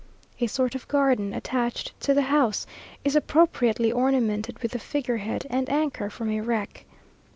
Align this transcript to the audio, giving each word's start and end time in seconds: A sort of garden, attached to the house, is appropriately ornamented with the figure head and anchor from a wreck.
A 0.39 0.47
sort 0.47 0.73
of 0.73 0.87
garden, 0.87 1.31
attached 1.31 1.93
to 1.99 2.15
the 2.15 2.23
house, 2.23 2.65
is 3.05 3.15
appropriately 3.15 3.91
ornamented 3.91 4.57
with 4.63 4.71
the 4.71 4.79
figure 4.79 5.17
head 5.17 5.45
and 5.47 5.69
anchor 5.69 6.09
from 6.09 6.31
a 6.31 6.41
wreck. 6.41 6.85